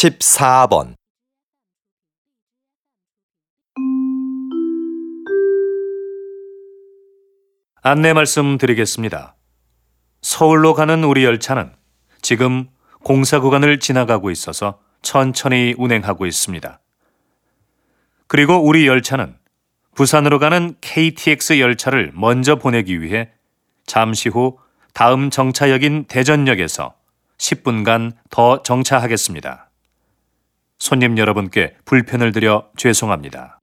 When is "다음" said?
24.94-25.28